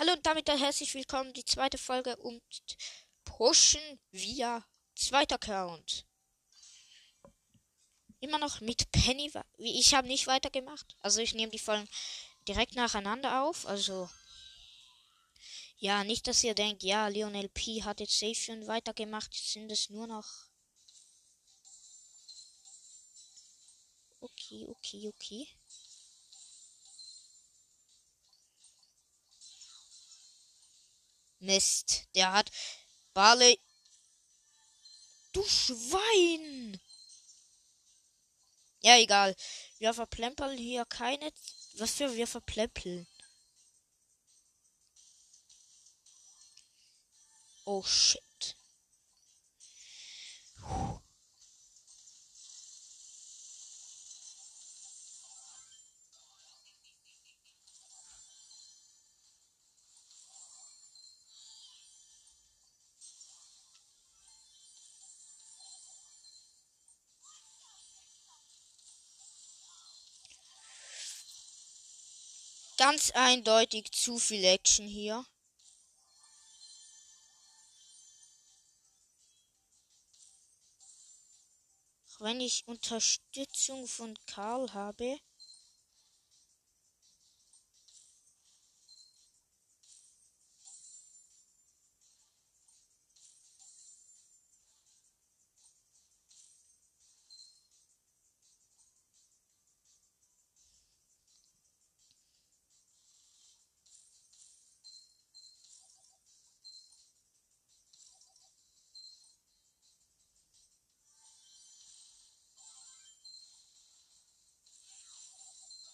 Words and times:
Hallo 0.00 0.12
und 0.12 0.24
damit 0.24 0.48
herzlich 0.48 0.94
willkommen, 0.94 1.32
die 1.32 1.44
zweite 1.44 1.76
Folge 1.76 2.14
um 2.18 2.40
Pushen 3.24 3.80
via 4.12 4.64
zweiter 4.94 5.34
Account. 5.34 6.06
Immer 8.20 8.38
noch 8.38 8.60
mit 8.60 8.92
Penny. 8.92 9.32
Ich 9.56 9.94
habe 9.94 10.06
nicht 10.06 10.28
weitergemacht. 10.28 10.96
Also 11.00 11.20
ich 11.20 11.34
nehme 11.34 11.50
die 11.50 11.58
Folgen 11.58 11.88
direkt 12.46 12.76
nacheinander 12.76 13.42
auf. 13.42 13.66
Also 13.66 14.08
ja, 15.78 16.04
nicht, 16.04 16.28
dass 16.28 16.44
ihr 16.44 16.54
denkt, 16.54 16.84
ja, 16.84 17.08
Lionel 17.08 17.48
P 17.48 17.82
hat 17.82 17.98
jetzt 17.98 18.20
safe 18.20 18.36
schon 18.36 18.68
weitergemacht. 18.68 19.34
Jetzt 19.34 19.52
sind 19.52 19.68
es 19.72 19.90
nur 19.90 20.06
noch. 20.06 20.28
Okay, 24.20 24.64
okay, 24.68 25.08
okay. 25.08 25.57
Mist, 31.40 32.04
der 32.14 32.32
hat 32.32 32.50
Barley. 33.14 33.60
Du 35.32 35.44
Schwein! 35.44 36.80
Ja, 38.80 38.96
egal. 38.96 39.34
Wir 39.78 39.92
verplempeln 39.92 40.56
hier 40.56 40.84
keine. 40.86 41.32
Was 41.74 41.92
für 41.92 42.14
wir 42.14 42.26
verplempeln? 42.26 43.06
Oh 47.64 47.82
shit. 47.82 48.27
Ganz 72.78 73.10
eindeutig 73.10 73.90
zu 73.90 74.20
viel 74.20 74.44
Action 74.44 74.86
hier. 74.86 75.26
Wenn 82.20 82.40
ich 82.40 82.68
Unterstützung 82.68 83.88
von 83.88 84.16
Karl 84.26 84.72
habe. 84.74 85.18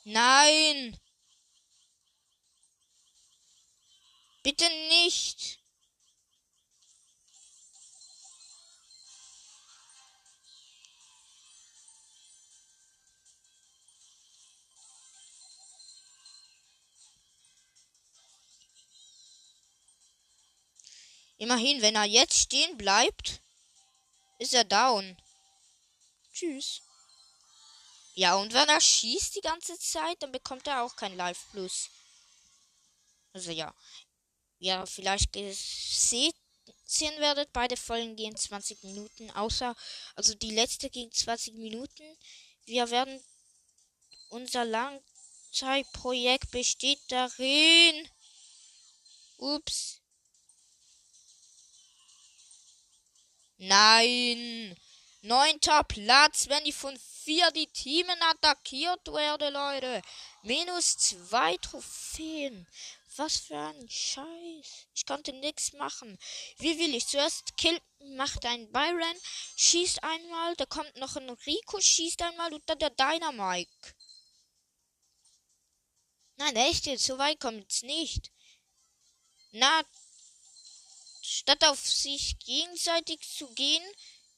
Nein! 0.04 0.98
Bitte 4.42 4.68
nicht! 4.88 5.58
Immerhin, 21.38 21.82
wenn 21.82 21.94
er 21.94 22.04
jetzt 22.04 22.38
stehen 22.38 22.76
bleibt, 22.76 23.40
ist 24.38 24.54
er 24.54 24.64
down. 24.64 25.16
Tschüss. 26.32 26.83
Ja, 28.16 28.36
und 28.36 28.52
wenn 28.54 28.68
er 28.68 28.80
schießt 28.80 29.34
die 29.36 29.40
ganze 29.40 29.76
Zeit, 29.78 30.22
dann 30.22 30.30
bekommt 30.30 30.66
er 30.68 30.82
auch 30.82 30.94
kein 30.94 31.16
Live 31.16 31.46
Plus. 31.50 31.90
Also 33.32 33.50
ja. 33.50 33.74
Ja, 34.60 34.86
vielleicht 34.86 35.34
sehen 35.34 37.20
werdet, 37.20 37.52
beide 37.52 37.76
Folgen 37.76 38.16
gehen 38.16 38.36
20 38.36 38.82
Minuten, 38.84 39.30
außer, 39.32 39.74
also 40.14 40.34
die 40.34 40.52
letzte 40.52 40.90
ging 40.90 41.10
20 41.12 41.54
Minuten. 41.54 42.04
Wir 42.66 42.90
werden, 42.90 43.20
unser 44.28 44.64
Langzeitprojekt 44.64 46.50
besteht 46.50 47.00
darin. 47.08 48.08
Ups. 49.38 50.00
Nein. 53.58 54.76
Neunter 55.24 55.82
Platz, 55.84 56.50
wenn 56.50 56.64
die 56.64 56.72
von 56.72 56.94
vier 56.98 57.50
die 57.52 57.66
Teamen 57.68 58.20
attackiert 58.24 59.06
werden, 59.06 59.54
Leute. 59.54 60.02
Minus 60.42 60.98
zwei 60.98 61.56
Trophäen. 61.56 62.68
Was 63.16 63.38
für 63.38 63.56
ein 63.56 63.88
Scheiß. 63.88 64.86
Ich 64.94 65.06
konnte 65.06 65.32
nichts 65.32 65.72
machen. 65.72 66.18
Wie 66.58 66.78
will 66.78 66.94
ich? 66.94 67.06
Zuerst 67.06 67.56
kill, 67.56 67.80
macht 68.16 68.44
ein 68.44 68.70
Byron, 68.70 69.16
schießt 69.56 70.02
einmal, 70.04 70.56
da 70.56 70.66
kommt 70.66 70.94
noch 70.96 71.16
ein 71.16 71.30
Rico, 71.30 71.80
schießt 71.80 72.20
einmal 72.20 72.52
und 72.52 72.68
dann 72.68 72.78
der 72.78 72.90
Dynamike. 72.90 73.94
Nein, 76.36 76.56
echt 76.56 76.84
jetzt, 76.84 77.06
so 77.06 77.16
weit 77.16 77.40
kommt 77.40 77.72
es 77.72 77.82
nicht. 77.82 78.30
Na, 79.52 79.84
statt 81.22 81.64
auf 81.64 81.80
sich 81.80 82.38
gegenseitig 82.40 83.20
zu 83.20 83.48
gehen, 83.54 83.82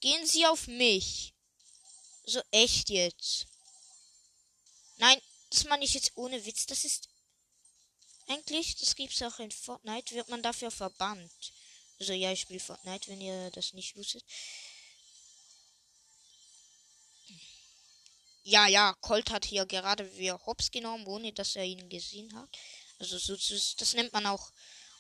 gehen 0.01 0.27
sie 0.27 0.47
auf 0.47 0.67
mich. 0.67 1.33
So 2.25 2.41
echt 2.51 2.91
jetzt. 2.91 3.47
Nein, 4.97 5.21
das 5.51 5.65
meine 5.65 5.85
ich 5.85 5.95
jetzt 5.95 6.13
ohne 6.17 6.45
Witz. 6.45 6.67
Das 6.67 6.85
ist 6.85 7.09
eigentlich, 8.29 8.77
das 8.77 8.97
gibt's 8.97 9.23
auch 9.23 9.39
in 9.39 9.51
Fortnite, 9.51 10.15
wird 10.15 10.29
man 10.29 10.43
dafür 10.43 10.71
verbannt. 10.71 11.53
Also 11.99 12.13
ja, 12.13 12.33
ich 12.33 12.41
spiele 12.41 12.61
Fortnite, 12.61 13.09
wenn 13.09 13.21
ihr 13.21 13.51
das 13.53 13.73
nicht 13.73 13.97
wusstet. 13.97 14.25
Ja, 18.43 18.69
ja, 18.69 18.93
Colt 19.01 19.31
hat 19.31 19.45
hier 19.45 19.67
gerade 19.67 20.17
wieder 20.19 20.45
Hops 20.47 20.71
genommen, 20.71 21.07
ohne 21.07 21.33
dass 21.33 21.57
er 21.57 21.65
ihn 21.65 21.89
gesehen 21.89 22.33
hat. 22.35 22.49
Also 22.99 23.19
so, 23.19 23.35
das 23.35 23.95
nennt 23.95 24.13
man 24.13 24.27
auch 24.27 24.53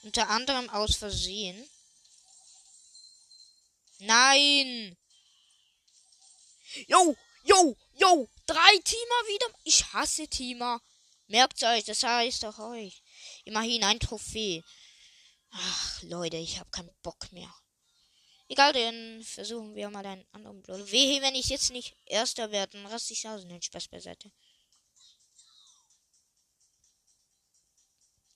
unter 0.02 0.28
anderem 0.28 0.68
aus 0.70 0.96
Versehen. 0.96 1.68
Nein! 3.98 4.96
Yo, 6.88 7.16
yo, 7.44 7.76
yo, 7.94 8.28
drei 8.46 8.78
Teamer 8.84 9.22
wieder. 9.28 9.46
Ich 9.64 9.92
hasse 9.92 10.28
Teamer. 10.28 10.82
Merkt 11.28 11.62
euch, 11.64 11.84
das 11.84 12.02
heißt 12.02 12.42
doch 12.42 12.58
euch. 12.58 13.02
Immerhin 13.44 13.82
ein 13.84 13.98
Trophäe. 13.98 14.62
Ach, 15.50 16.02
Leute, 16.02 16.36
ich 16.36 16.58
hab 16.58 16.70
keinen 16.70 16.94
Bock 17.02 17.32
mehr. 17.32 17.52
Egal, 18.48 18.72
dann 18.72 19.24
versuchen 19.24 19.74
wir 19.74 19.90
mal 19.90 20.06
einen 20.06 20.24
anderen 20.32 20.62
Brawler. 20.62 20.88
Wehe, 20.90 21.20
wenn 21.22 21.34
ich 21.34 21.48
jetzt 21.48 21.70
nicht 21.70 21.96
Erster 22.04 22.52
werde, 22.52 22.72
dann 22.74 22.86
raste 22.86 23.12
ich 23.12 23.26
aus. 23.26 23.42
Den 23.42 23.60
Spaß 23.60 23.88
beiseite. 23.88 24.30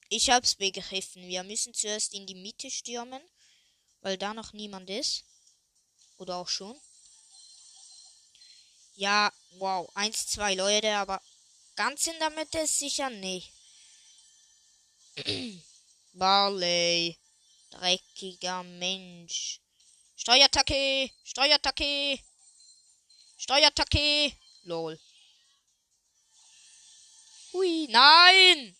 Ich 0.09 0.29
hab's 0.29 0.55
begriffen. 0.55 1.25
Wir 1.27 1.43
müssen 1.43 1.73
zuerst 1.73 2.13
in 2.13 2.27
die 2.27 2.35
Mitte 2.35 2.69
stürmen, 2.69 3.21
weil 4.01 4.17
da 4.17 4.33
noch 4.33 4.51
niemand 4.51 4.89
ist. 4.89 5.23
Oder 6.21 6.35
auch 6.35 6.47
schon. 6.47 6.79
Ja, 8.93 9.33
wow. 9.53 9.89
Eins, 9.95 10.27
zwei 10.27 10.53
Leute, 10.53 10.93
aber 10.93 11.19
ganz 11.75 12.05
in 12.05 12.19
der 12.19 12.29
Mitte 12.29 12.59
ist 12.59 12.77
sicher 12.77 13.09
nicht. 13.09 13.51
Barley. 16.13 17.17
Dreckiger 17.71 18.61
Mensch. 18.61 19.61
Steuerattacke! 20.15 21.09
Steuerattacke! 21.23 22.19
Steuerattacke! 23.37 24.33
Lol. 24.65 24.99
Hui, 27.51 27.87
nein! 27.89 28.77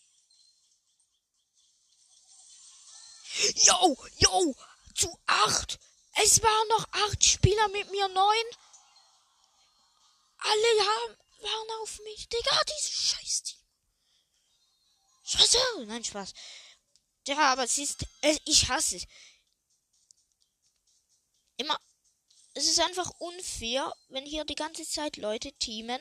Yo, 3.56 3.96
yo, 4.18 4.54
zu 4.94 5.18
acht! 5.26 5.80
Es 6.14 6.42
waren 6.42 6.68
noch 6.68 6.86
acht 6.92 7.24
Spieler 7.24 7.68
mit 7.68 7.90
mir, 7.90 8.08
neun. 8.08 8.44
Alle 10.38 10.86
haben, 10.86 11.16
waren 11.40 11.82
auf 11.82 11.98
mich. 12.00 12.28
Digga, 12.28 12.60
diese 12.64 12.90
Scheiß-Team. 12.90 13.58
Scheiße. 15.24 15.58
Nein, 15.86 16.04
Spaß. 16.04 16.34
Ja, 17.26 17.52
aber 17.52 17.64
es 17.64 17.78
ist. 17.78 18.06
Ich 18.44 18.68
hasse 18.68 18.96
es. 18.96 19.06
Immer. 21.56 21.80
Es 22.54 22.66
ist 22.66 22.80
einfach 22.80 23.10
unfair, 23.18 23.94
wenn 24.08 24.26
hier 24.26 24.44
die 24.44 24.54
ganze 24.54 24.86
Zeit 24.86 25.16
Leute 25.16 25.52
teamen. 25.52 26.00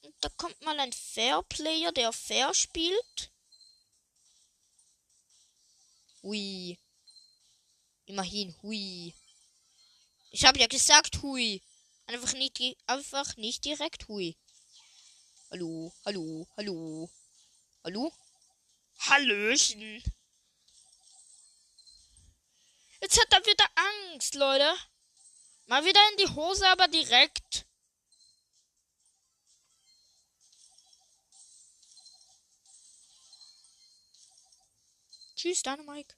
Und 0.00 0.14
da 0.20 0.28
kommt 0.30 0.60
mal 0.62 0.80
ein 0.80 0.92
Fair 0.92 1.42
Player, 1.44 1.92
der 1.92 2.12
fair 2.12 2.52
spielt. 2.54 3.30
Hui. 6.22 6.78
Immerhin, 8.06 8.54
hui. 8.62 9.14
Ich 10.30 10.44
habe 10.44 10.58
ja 10.58 10.66
gesagt, 10.66 11.22
hui. 11.22 11.62
Einfach 12.06 12.32
nicht, 12.34 12.60
einfach 12.86 13.36
nicht 13.36 13.64
direkt 13.64 14.08
hui. 14.08 14.36
Hallo, 15.50 15.92
hallo, 16.04 16.48
hallo. 16.56 17.10
Hallo? 17.84 18.12
Hallöchen. 18.98 20.02
Jetzt 23.00 23.20
hat 23.20 23.32
er 23.32 23.46
wieder 23.46 23.68
Angst, 23.74 24.34
Leute. 24.34 24.72
Mal 25.66 25.84
wieder 25.84 26.00
in 26.10 26.16
die 26.18 26.34
Hose, 26.34 26.66
aber 26.68 26.88
direkt. 26.88 27.66
Tschüss, 35.34 35.62
Dynamike. 35.62 36.14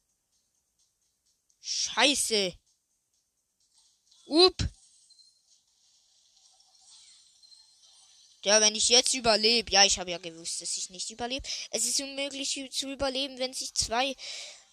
Scheiße. 1.66 2.52
Up. 4.28 4.68
Ja, 8.44 8.60
wenn 8.60 8.74
ich 8.74 8.90
jetzt 8.90 9.14
überlebe. 9.14 9.72
Ja, 9.72 9.82
ich 9.86 9.98
habe 9.98 10.10
ja 10.10 10.18
gewusst, 10.18 10.60
dass 10.60 10.76
ich 10.76 10.90
nicht 10.90 11.08
überlebe. 11.08 11.48
Es 11.70 11.86
ist 11.86 11.98
unmöglich 12.00 12.70
zu 12.70 12.92
überleben, 12.92 13.38
wenn 13.38 13.54
sich 13.54 13.72
zwei, 13.72 14.14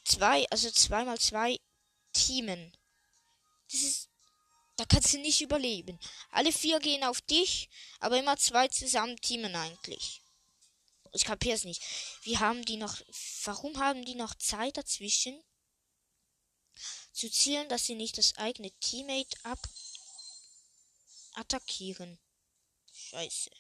zwei, 0.03 0.45
also 0.49 0.69
zweimal 0.69 1.17
zwei 1.17 1.57
teamen. 2.11 2.75
Das 3.71 3.81
ist, 3.83 4.09
da 4.75 4.83
kannst 4.83 5.13
du 5.13 5.19
nicht 5.19 5.39
überleben. 5.39 5.97
Alle 6.31 6.51
vier 6.51 6.81
gehen 6.81 7.05
auf 7.05 7.21
dich, 7.21 7.69
aber 8.01 8.19
immer 8.19 8.35
zwei 8.35 8.67
zusammen 8.67 9.15
teamen 9.21 9.55
eigentlich. 9.55 10.21
Ich 11.13 11.23
kapiere 11.23 11.55
es 11.55 11.63
nicht. 11.63 11.81
Wie 12.23 12.37
haben 12.37 12.65
die 12.65 12.75
noch, 12.75 12.99
warum 13.45 13.79
haben 13.79 14.03
die 14.03 14.15
noch 14.15 14.35
Zeit 14.35 14.75
dazwischen? 14.75 15.41
Zu 17.13 17.29
zielen, 17.29 17.67
dass 17.69 17.85
sie 17.85 17.95
nicht 17.95 18.17
das 18.17 18.37
eigene 18.37 18.71
Teammate 18.79 19.37
ab 19.43 19.59
attackieren. 21.33 22.19
Scheiße. 22.93 23.51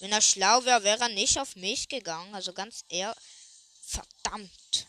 Wenn 0.00 0.12
er 0.12 0.22
schlau 0.22 0.64
wäre, 0.64 0.84
wäre 0.84 1.02
er 1.02 1.08
nicht 1.08 1.38
auf 1.38 1.56
mich 1.56 1.88
gegangen. 1.88 2.34
Also 2.34 2.52
ganz 2.52 2.84
eher. 2.88 3.16
Verdammt. 3.82 4.86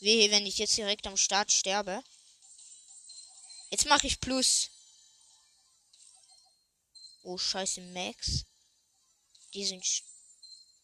Wehe, 0.00 0.30
wenn 0.30 0.46
ich 0.46 0.58
jetzt 0.58 0.76
direkt 0.76 1.06
am 1.06 1.16
Start 1.16 1.50
sterbe. 1.50 2.02
Jetzt 3.70 3.86
mache 3.86 4.06
ich 4.06 4.20
Plus. 4.20 4.70
Oh, 7.22 7.38
scheiße, 7.38 7.80
Max. 7.80 8.44
Die 9.54 9.64
sind 9.64 9.84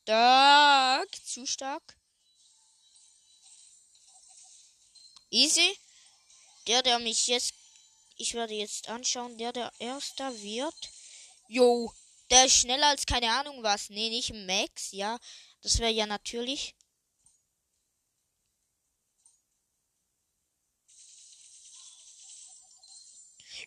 stark. 0.03 1.09
Zu 1.25 1.47
stark. 1.47 1.97
Easy. 5.31 5.79
Der, 6.67 6.83
der 6.83 6.99
mich 6.99 7.27
jetzt. 7.27 7.55
Ich 8.17 8.35
werde 8.35 8.55
jetzt 8.55 8.89
anschauen, 8.89 9.39
der, 9.39 9.53
der 9.53 9.73
erster 9.79 10.31
wird. 10.43 10.91
Jo, 11.49 11.93
der 12.31 12.47
ist 12.47 12.57
schneller 12.57 12.89
als 12.89 13.07
keine 13.07 13.33
Ahnung 13.33 13.63
was. 13.63 13.91
Nee, 13.91 14.11
nicht 14.11 14.33
Max, 14.35 14.93
ja. 14.93 15.19
Das 15.63 15.79
wäre 15.79 15.91
ja 15.91 16.07
natürlich. 16.07 16.75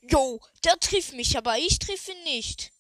Jo, 0.02 0.40
der 0.64 0.80
trifft 0.80 1.14
mich, 1.14 1.38
aber 1.38 1.58
ich 1.58 1.80
treffe 1.80 2.12
ihn 2.12 2.24
nicht. 2.24 2.75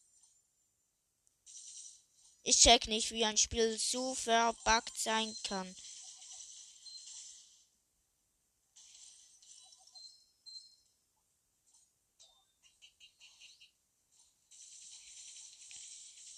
Ich 2.47 2.59
check 2.59 2.87
nicht, 2.87 3.09
wie 3.09 3.25
ein 3.25 3.37
Spiel 3.37 3.75
so 3.79 4.13
verbuggt 4.13 4.99
sein 4.99 5.35
kann. 5.43 5.75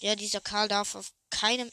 Ja, 0.00 0.16
dieser 0.16 0.40
Karl 0.40 0.68
darf 0.68 0.94
auf 0.94 1.12
keinem 1.28 1.70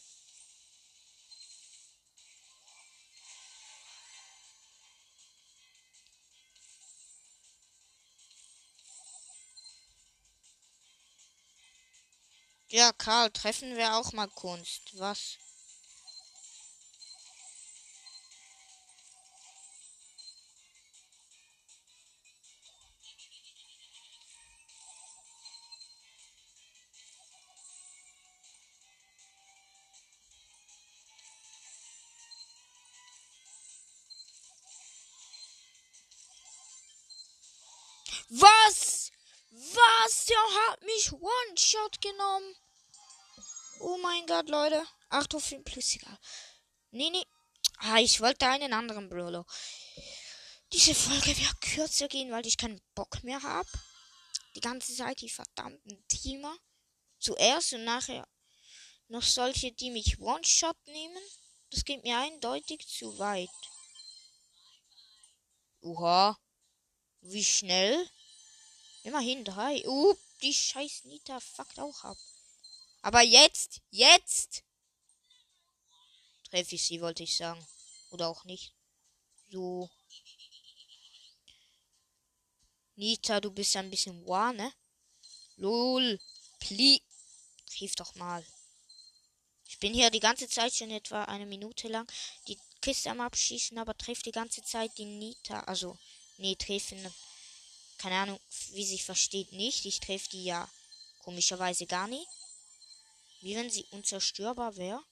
Ja, 12.76 12.92
Karl, 12.92 13.32
treffen 13.32 13.78
wir 13.78 13.96
auch 13.96 14.12
mal 14.12 14.28
Kunst. 14.28 15.00
Was? 15.00 15.38
Was? 38.28 39.12
Was? 39.52 40.26
Der 40.26 40.38
hat 40.68 40.84
mich 40.84 41.14
One-Shot 41.14 42.02
genommen. 42.02 42.65
Oh 43.88 44.00
mein 44.02 44.26
Gott, 44.26 44.50
Leute. 44.50 44.84
8 45.10 45.36
auf 45.36 45.44
5 45.44 45.64
plus 45.64 45.96
egal. 45.96 46.18
Nee, 46.90 47.12
nee. 47.12 47.24
Ah, 47.78 48.00
ich 48.00 48.20
wollte 48.20 48.48
einen 48.48 48.74
anderen 48.74 49.10
Brawler. 49.10 49.46
Diese 50.74 50.96
Folge 50.96 51.38
wird 51.38 51.62
kürzer 51.62 52.08
gehen, 52.08 52.32
weil 52.32 52.48
ich 52.48 52.58
keinen 52.58 52.82
Bock 52.96 53.24
mehr 53.24 53.44
habe. 53.44 53.70
Die 54.56 54.60
ganze 54.60 54.96
Zeit 54.96 55.22
die 55.22 55.30
verdammten 55.30 56.04
Teamer. 56.08 56.58
Zuerst 57.20 57.74
und 57.74 57.84
nachher 57.84 58.28
noch 59.08 59.22
solche, 59.22 59.72
die 59.72 59.92
mich 59.92 60.20
One-Shot 60.20 60.78
nehmen. 60.88 61.24
Das 61.70 61.86
geht 61.86 62.02
mir 62.02 62.18
eindeutig 62.18 62.88
zu 62.88 63.20
weit. 63.20 63.50
Oha. 65.82 66.40
Wie 67.22 67.46
schnell? 67.46 68.10
Immerhin 69.04 69.46
drei. 69.46 69.88
Uh, 69.88 70.16
die 70.42 70.56
scheiß 70.56 71.04
Nita 71.04 71.40
fuckt 71.40 71.80
auch 71.80 72.04
ab. 72.04 72.18
Aber 73.06 73.22
jetzt, 73.22 73.82
jetzt 73.92 74.64
treffe 76.50 76.74
ich 76.74 76.88
sie, 76.88 77.02
wollte 77.02 77.22
ich 77.22 77.38
sagen. 77.38 77.64
Oder 78.10 78.28
auch 78.28 78.44
nicht. 78.46 78.74
So. 79.52 79.92
Nita, 82.96 83.40
du 83.42 83.52
bist 83.52 83.76
ein 83.76 83.92
bisschen 83.92 84.26
wahr, 84.26 84.54
ne? 84.54 84.74
Lol. 85.58 86.20
Pli. 86.60 87.00
Triff 87.68 87.94
doch 87.94 88.16
mal. 88.16 88.44
Ich 89.68 89.78
bin 89.78 89.94
hier 89.94 90.10
die 90.10 90.20
ganze 90.20 90.50
Zeit 90.50 90.74
schon 90.74 90.90
etwa 90.90 91.26
eine 91.26 91.46
Minute 91.46 91.88
lang 91.88 92.12
die 92.48 92.58
Kiste 92.82 93.12
am 93.12 93.22
Abschießen, 93.22 93.78
aber 93.78 93.96
trifft 93.96 94.26
die 94.26 94.32
ganze 94.32 94.64
Zeit 94.64 94.98
die 94.98 95.06
Nita. 95.06 95.60
Also, 95.66 95.96
nee, 96.38 96.56
treffen. 96.56 97.14
Keine 98.00 98.16
Ahnung, 98.16 98.40
wie 98.72 98.86
sich 98.86 99.04
versteht 99.04 99.52
nicht. 99.52 99.86
Ich 99.86 100.00
treffe 100.00 100.30
die 100.30 100.46
ja 100.46 100.68
komischerweise 101.20 101.86
gar 101.86 102.08
nicht. 102.08 102.28
Wie 103.46 103.56
wenn 103.56 103.70
sie 103.70 103.86
unzerstörbar 103.92 104.76
wäre. 104.76 105.06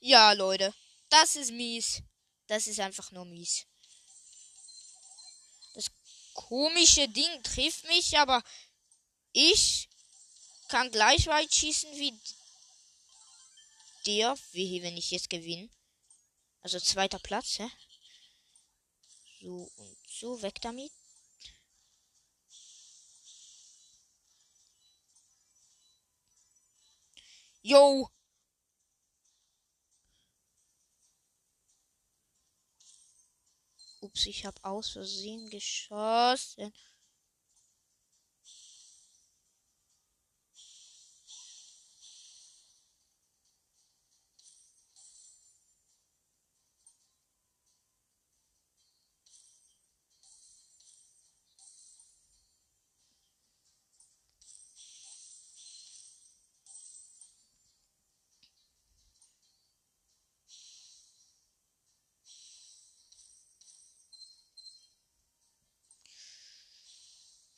Ja, 0.00 0.32
Leute. 0.32 0.74
Das 1.08 1.36
ist 1.36 1.52
mies. 1.52 2.02
Das 2.48 2.66
ist 2.66 2.80
einfach 2.80 3.12
nur 3.12 3.24
mies. 3.24 3.64
Das 5.72 5.86
komische 6.34 7.08
Ding 7.08 7.42
trifft 7.42 7.84
mich, 7.84 8.18
aber 8.18 8.42
ich 9.32 9.88
kann 10.68 10.90
gleich 10.90 11.28
weit 11.28 11.54
schießen 11.54 11.96
wie 11.96 12.12
der, 14.06 14.36
wie 14.52 14.82
wenn 14.82 14.96
ich 14.96 15.10
jetzt 15.10 15.30
gewinne. 15.30 15.68
Also 16.60 16.78
zweiter 16.80 17.18
Platz, 17.18 17.58
hä? 17.58 17.68
So 19.40 19.70
und 19.76 19.98
so, 20.08 20.40
weg 20.42 20.60
damit. 20.60 20.92
Yo! 27.62 28.10
Ups, 34.00 34.26
ich 34.26 34.44
habe 34.44 34.62
aus 34.64 34.90
Versehen 34.90 35.48
geschossen. 35.50 36.72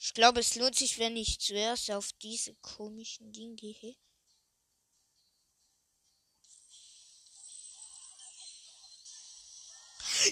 Ich 0.05 0.13
glaube, 0.13 0.41
es 0.41 0.55
lohnt 0.57 0.77
sich, 0.77 0.99
wenn 0.99 1.17
ich 1.17 1.41
zuerst 1.41 1.91
auf 1.91 2.13
diese 2.21 2.55
komischen 2.57 3.33
Dinge 3.33 3.55
gehe. 3.55 3.97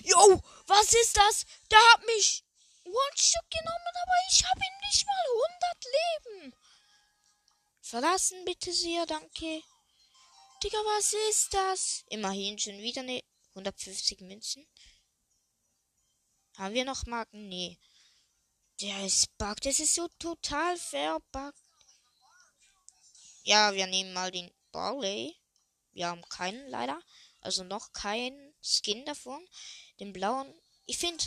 Jo, 0.04 0.42
was 0.66 0.92
ist 0.92 1.16
das? 1.16 1.46
Der 1.70 1.78
hat 1.78 2.04
mich 2.04 2.44
One-Shot 2.84 3.50
genommen, 3.50 3.94
aber 4.02 4.12
ich 4.28 4.44
habe 4.44 4.60
ihm 4.60 4.78
nicht 4.90 5.06
mal 5.06 5.24
100 5.62 5.84
Leben. 5.96 6.54
Verlassen 7.80 8.44
bitte 8.44 8.74
sehr, 8.74 9.06
danke. 9.06 9.62
Digga, 10.62 10.78
was 10.96 11.14
ist 11.30 11.54
das? 11.54 12.04
Immerhin 12.10 12.58
schon 12.58 12.76
wieder 12.76 13.00
eine 13.00 13.22
150 13.54 14.20
Münzen. 14.20 14.68
Haben 16.58 16.74
wir 16.74 16.84
noch 16.84 17.06
Marken? 17.06 17.48
Nee. 17.48 17.78
Der 18.82 19.06
ist 19.06 19.38
buggt. 19.38 19.64
Das 19.64 19.78
ist 19.78 19.94
so 19.94 20.08
total 20.18 20.76
verbuggt. 20.76 21.62
Ja, 23.44 23.72
wir 23.74 23.86
nehmen 23.86 24.12
mal 24.12 24.32
den 24.32 24.52
Barley. 24.72 25.36
Wir 25.92 26.08
haben 26.08 26.28
keinen 26.28 26.68
leider. 26.68 27.00
Also 27.40 27.62
noch 27.62 27.92
keinen 27.92 28.54
Skin 28.60 29.04
davon. 29.04 29.46
Den 30.00 30.12
blauen. 30.12 30.52
Ich 30.86 30.98
finde. 30.98 31.24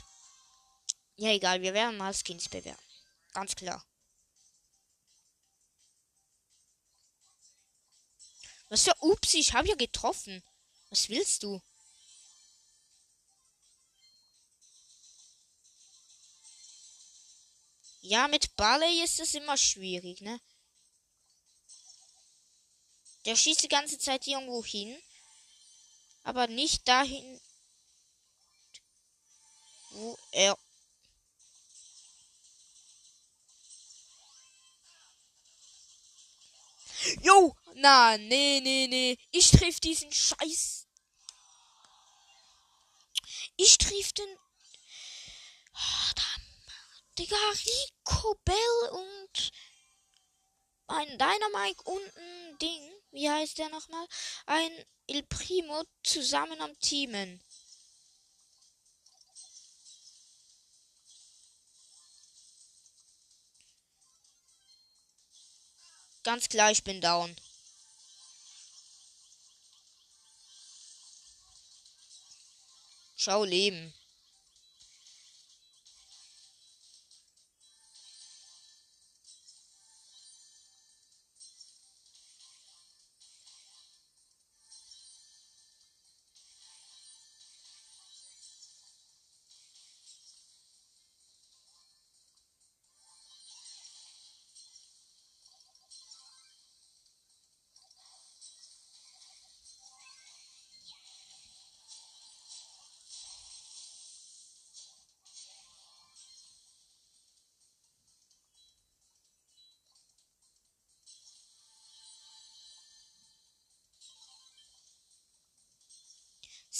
Ja, 1.15 1.29
egal. 1.29 1.61
Wir 1.61 1.73
werden 1.73 1.97
mal 1.97 2.13
Skins 2.13 2.49
bewerben. 2.49 2.83
Ganz 3.31 3.55
klar. 3.55 3.85
Was 8.67 8.83
für 8.83 8.95
Ups, 8.99 9.33
ich 9.33 9.53
habe 9.53 9.69
ja 9.69 9.75
getroffen. 9.75 10.43
Was 10.89 11.07
willst 11.07 11.43
du? 11.43 11.61
Ja, 18.07 18.27
mit 18.27 18.55
Barley 18.55 19.03
ist 19.03 19.19
es 19.19 19.33
immer 19.33 19.57
schwierig, 19.57 20.21
ne? 20.21 20.39
Der 23.25 23.35
schießt 23.35 23.63
die 23.63 23.67
ganze 23.67 23.97
Zeit 23.97 24.27
irgendwo 24.27 24.63
hin. 24.63 24.95
Aber 26.21 26.45
nicht 26.45 26.87
dahin, 26.87 27.41
wo 29.89 30.15
er. 30.33 30.55
Jo! 37.23 37.55
Na, 37.73 38.17
nee, 38.19 38.59
nee, 38.61 38.85
nee. 38.87 39.17
Ich 39.31 39.49
triff 39.49 39.79
diesen 39.79 40.11
Scheiß. 40.11 40.85
Ich 43.57 43.79
triff 43.79 44.13
den. 44.13 44.37
Oh, 45.73 46.13
Digga, 47.17 47.37
Rico 47.37 48.35
Bell 48.43 48.89
und 48.91 49.51
ein 50.87 51.17
Dynamite 51.17 51.81
und 51.83 52.17
ein 52.17 52.57
Ding, 52.59 52.93
wie 53.11 53.29
heißt 53.29 53.57
der 53.57 53.69
nochmal? 53.69 54.05
Ein 54.45 54.85
Il 55.07 55.23
Primo 55.23 55.83
zusammen 56.03 56.59
am 56.61 56.77
Teamen. 56.79 57.41
Ganz 66.23 66.49
klar, 66.49 66.71
ich 66.71 66.83
bin 66.83 67.01
down. 67.01 67.35
Schau 73.15 73.43
leben. 73.43 73.93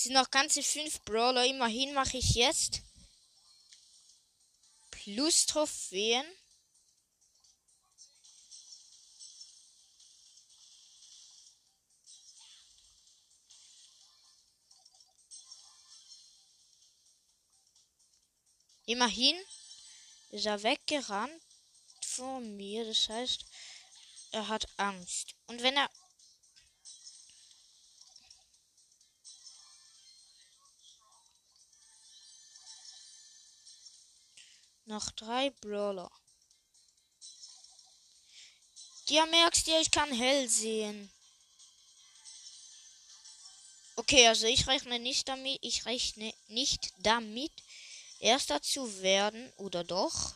Sind 0.06 0.14
noch 0.14 0.30
ganze 0.30 0.62
fünf 0.62 1.02
Brawler. 1.02 1.46
Immerhin 1.46 1.94
mache 1.96 2.18
ich 2.18 2.36
jetzt 2.36 2.82
plus 4.92 5.48
Trophäen. 5.48 6.24
Immerhin 18.86 19.36
ist 20.30 20.46
er 20.46 20.62
weggerannt 20.62 21.42
von 22.02 22.56
mir. 22.56 22.86
Das 22.86 23.10
heißt, 23.10 23.44
er 24.34 24.48
hat 24.48 24.68
Angst. 24.78 25.34
Und 25.48 25.64
wenn 25.64 25.76
er 25.76 25.90
Noch 34.86 35.10
drei 35.12 35.50
Brawler. 35.62 36.12
Ja, 39.10 39.26
merkst 39.26 39.68
du, 39.68 39.80
ich 39.80 39.92
kann 39.92 40.12
hell 40.12 40.48
sehen. 40.48 41.12
Okay, 43.96 44.28
also 44.28 44.46
ich 44.46 44.68
rechne 44.68 45.00
nicht 45.00 45.28
damit, 45.28 45.58
ich 45.62 45.86
rechne 45.86 46.34
nicht 46.48 46.94
damit, 47.00 47.52
erster 48.20 48.62
zu 48.62 49.02
werden, 49.02 49.52
oder 49.58 49.84
doch? 49.84 50.36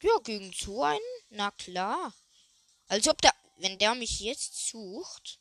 Ja, 0.00 0.16
gegen 0.24 0.52
so 0.52 0.82
einen? 0.82 1.00
Na 1.30 1.50
klar. 1.52 2.12
Als 2.88 3.06
ob 3.06 3.20
der, 3.20 3.34
wenn 3.56 3.78
der 3.78 3.94
mich 3.94 4.20
jetzt 4.20 4.68
sucht. 4.68 5.38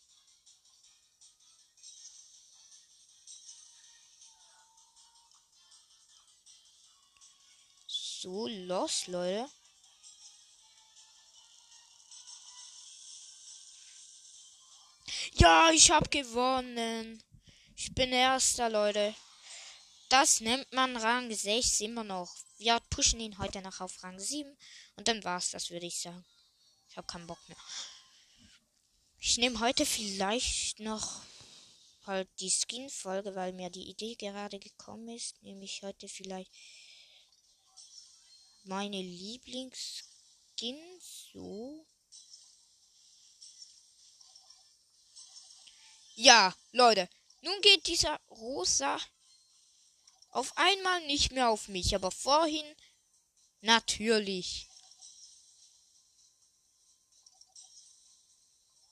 So 8.21 8.47
los, 8.47 9.07
Leute. 9.07 9.49
Ja, 15.33 15.69
ich 15.71 15.91
hab 15.91 16.09
gewonnen. 16.09 17.23
Ich 17.75 17.93
bin 17.93 18.11
erster, 18.11 18.69
Leute. 18.69 19.13
Das 20.09 20.41
nennt 20.41 20.71
man 20.73 20.97
Rang 20.97 21.31
6 21.31 21.81
immer 21.81 22.03
noch. 22.03 22.33
Wir 22.57 22.79
pushen 22.89 23.19
ihn 23.19 23.37
heute 23.37 23.61
noch 23.61 23.81
auf 23.81 24.01
Rang 24.03 24.19
7. 24.19 24.57
Und 24.95 25.07
dann 25.07 25.23
war's 25.23 25.51
das, 25.51 25.69
würde 25.69 25.85
ich 25.85 25.99
sagen. 25.99 26.25
Ich 26.89 26.97
hab 26.97 27.07
keinen 27.07 27.27
Bock 27.27 27.39
mehr. 27.47 27.57
Ich 29.19 29.37
nehme 29.37 29.59
heute 29.59 29.85
vielleicht 29.85 30.79
noch 30.79 31.21
halt 32.05 32.29
die 32.39 32.49
Skin-Folge, 32.49 33.35
weil 33.35 33.53
mir 33.53 33.69
die 33.69 33.89
Idee 33.89 34.15
gerade 34.15 34.57
gekommen 34.57 35.09
ist. 35.09 35.41
Nehme 35.43 35.65
ich 35.65 35.83
heute 35.83 36.07
vielleicht 36.07 36.51
meine 38.67 39.01
Lieblingsskins 39.01 41.29
so. 41.33 41.85
Ja, 46.15 46.55
Leute, 46.71 47.09
nun 47.41 47.61
geht 47.61 47.87
dieser 47.87 48.19
Rosa 48.29 48.99
auf 50.31 50.55
einmal 50.57 51.05
nicht 51.07 51.31
mehr 51.31 51.49
auf 51.49 51.67
mich, 51.67 51.95
aber 51.95 52.11
vorhin 52.11 52.65
natürlich. 53.61 54.67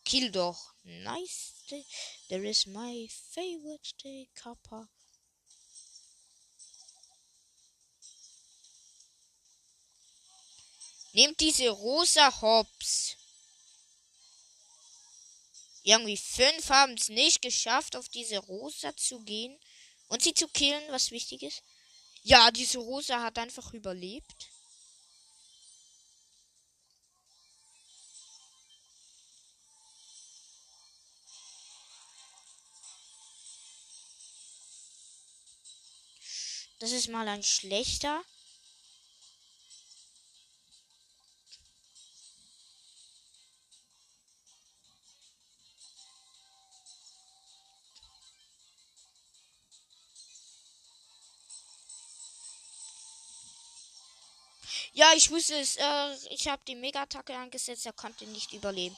Kill 0.03 0.31
doch. 0.31 0.73
Nice. 0.83 1.53
There 2.29 2.47
is 2.47 2.67
my 2.67 3.09
favorite 3.09 3.95
day, 4.03 4.29
Kappa. 4.35 4.87
Nehmt 11.15 11.39
diese 11.39 11.69
rosa 11.69 12.41
Hops. 12.41 13.15
Irgendwie 15.83 16.17
fünf 16.17 16.69
haben 16.69 16.95
es 16.95 17.07
nicht 17.07 17.41
geschafft, 17.41 17.95
auf 17.95 18.09
diese 18.09 18.37
Rosa 18.39 18.93
zu 18.97 19.21
gehen 19.21 19.57
und 20.09 20.21
sie 20.23 20.33
zu 20.33 20.49
killen, 20.49 20.83
was 20.89 21.11
wichtig 21.11 21.43
ist. 21.43 21.63
Ja, 22.23 22.51
diese 22.51 22.79
Rosa 22.79 23.23
hat 23.23 23.37
einfach 23.37 23.71
überlebt. 23.71 24.49
Das 36.79 36.91
ist 36.91 37.07
mal 37.07 37.25
ein 37.29 37.41
schlechter. 37.41 38.21
Ja, 54.95 55.11
ich 55.13 55.29
wusste 55.29 55.55
es. 55.59 55.75
Äh, 55.75 56.15
ich 56.29 56.47
habe 56.47 56.61
die 56.65 56.75
Mega-Attacke 56.75 57.35
angesetzt. 57.35 57.85
Er 57.85 57.91
konnte 57.91 58.25
nicht 58.27 58.53
überleben. 58.53 58.95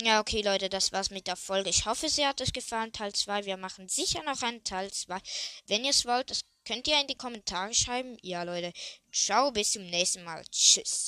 Ja, 0.00 0.20
okay, 0.20 0.40
Leute, 0.40 0.70
das 0.70 0.90
war's 0.90 1.10
mit 1.10 1.26
der 1.26 1.36
Folge. 1.36 1.68
Ich 1.68 1.84
hoffe, 1.84 2.08
sie 2.08 2.26
hat 2.26 2.40
euch 2.40 2.52
gefallen. 2.54 2.92
Teil 2.92 3.12
2. 3.12 3.44
Wir 3.44 3.58
machen 3.58 3.88
sicher 3.88 4.22
noch 4.22 4.40
einen 4.42 4.64
Teil 4.64 4.90
2. 4.90 5.18
Wenn 5.66 5.84
ihr 5.84 5.90
es 5.90 6.06
wollt, 6.06 6.30
das 6.30 6.40
könnt 6.64 6.88
ihr 6.88 6.98
in 6.98 7.06
die 7.08 7.14
Kommentare 7.14 7.74
schreiben. 7.74 8.16
Ja, 8.22 8.42
Leute. 8.42 8.72
Ciao, 9.12 9.50
bis 9.50 9.72
zum 9.72 9.84
nächsten 9.84 10.24
Mal. 10.24 10.42
Tschüss. 10.50 11.06